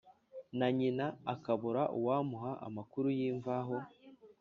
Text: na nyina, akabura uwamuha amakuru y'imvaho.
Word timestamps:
na 0.57 0.67
nyina, 0.77 1.05
akabura 1.33 1.83
uwamuha 1.97 2.51
amakuru 2.67 3.07
y'imvaho. 3.17 3.75